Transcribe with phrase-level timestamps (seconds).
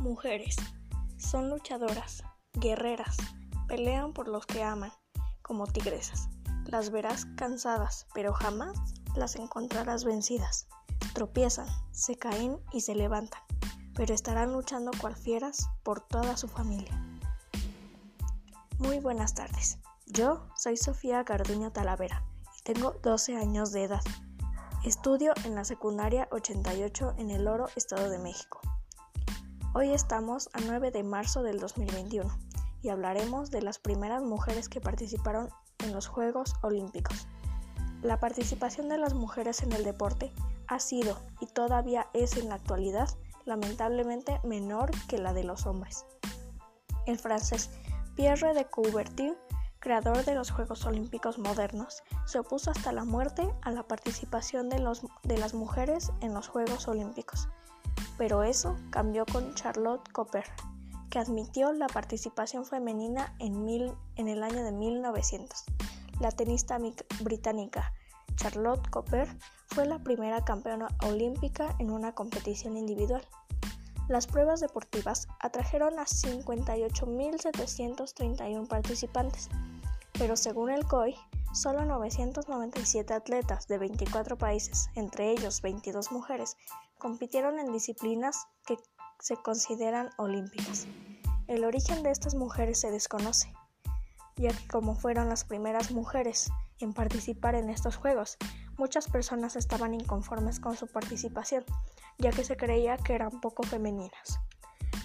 [0.00, 0.56] mujeres
[1.18, 3.16] son luchadoras, guerreras,
[3.68, 4.92] pelean por los que aman,
[5.42, 6.28] como tigresas.
[6.64, 8.78] Las verás cansadas, pero jamás
[9.14, 10.66] las encontrarás vencidas.
[11.14, 13.42] Tropiezan, se caen y se levantan,
[13.94, 16.98] pero estarán luchando cual fieras por toda su familia.
[18.78, 19.78] Muy buenas tardes.
[20.06, 22.24] Yo soy Sofía Garduño Talavera
[22.58, 24.02] y tengo 12 años de edad.
[24.84, 28.60] Estudio en la secundaria 88 en el Oro, Estado de México.
[29.72, 32.28] Hoy estamos a 9 de marzo del 2021
[32.82, 37.28] y hablaremos de las primeras mujeres que participaron en los Juegos Olímpicos.
[38.02, 40.32] La participación de las mujeres en el deporte
[40.66, 43.08] ha sido y todavía es en la actualidad
[43.44, 46.04] lamentablemente menor que la de los hombres.
[47.06, 47.70] El francés
[48.16, 49.36] Pierre de Coubertin
[49.80, 54.78] creador de los Juegos Olímpicos modernos, se opuso hasta la muerte a la participación de,
[54.78, 57.48] las mujeres en los Juegos Olímpicos.
[58.20, 60.44] Pero eso cambió con Charlotte Cooper,
[61.08, 63.66] que admitió la participación femenina en,
[64.28, 65.64] el año de 1900.
[66.20, 66.76] La tenista
[67.22, 67.94] británica
[68.36, 69.26] Charlotte Cooper
[69.68, 73.26] fue la primera campeona olímpica en una competición individual.
[74.06, 79.48] Las pruebas deportivas atrajeron a 58.731 participantes,
[80.12, 81.16] pero según el COI,
[81.52, 86.56] solo 997 atletas de 24 países, entre ellos 22 mujeres,
[86.98, 88.76] compitieron en disciplinas que
[89.18, 90.86] se consideran olímpicas.
[91.48, 93.52] El origen de estas mujeres se desconoce,
[94.36, 98.38] ya que como fueron las primeras mujeres en participar en estos Juegos,
[98.78, 101.64] muchas personas estaban inconformes con su participación,
[102.18, 104.40] ya que se creía que eran poco femeninas.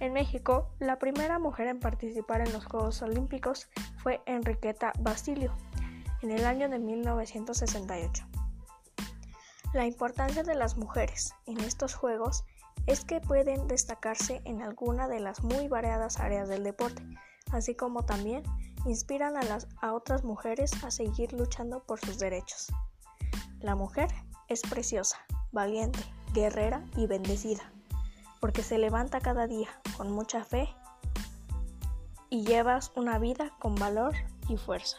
[0.00, 3.68] En México, la primera mujer en participar en los Juegos Olímpicos
[4.02, 5.54] fue Enriqueta Basilio,
[6.22, 8.24] en el año de 1968.
[9.72, 12.44] La importancia de las mujeres en estos Juegos
[12.86, 17.02] es que pueden destacarse en alguna de las muy variadas áreas del deporte,
[17.52, 18.42] así como también
[18.86, 22.72] inspiran a, las, a otras mujeres a seguir luchando por sus derechos.
[23.60, 24.08] La mujer
[24.48, 25.18] es preciosa,
[25.52, 26.00] valiente,
[26.32, 27.72] guerrera y bendecida,
[28.40, 30.68] porque se levanta cada día con mucha fe
[32.28, 34.14] y llevas una vida con valor
[34.48, 34.98] y fuerza.